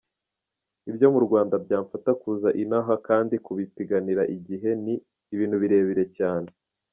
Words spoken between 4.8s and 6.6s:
ni ibintu birebire cyane.